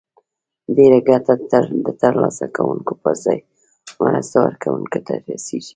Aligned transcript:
ډیره 0.75 0.99
ګټه 1.09 1.33
د 1.85 1.87
تر 2.01 2.13
لاسه 2.21 2.45
کوونکو 2.55 2.93
پر 3.01 3.13
ځای 3.23 3.39
مرستو 4.01 4.37
ورکوونکو 4.45 4.97
ته 5.05 5.13
رسیږي. 5.29 5.69